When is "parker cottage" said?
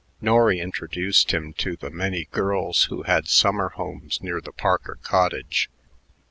4.51-5.69